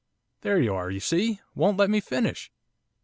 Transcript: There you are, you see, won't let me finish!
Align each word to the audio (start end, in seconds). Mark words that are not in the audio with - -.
There 0.41 0.59
you 0.59 0.73
are, 0.73 0.89
you 0.89 0.99
see, 0.99 1.41
won't 1.53 1.77
let 1.77 1.91
me 1.91 1.99
finish! 1.99 2.49